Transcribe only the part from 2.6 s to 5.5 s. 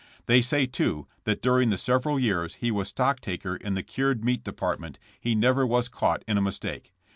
was stock taker in the cured meat depart ment he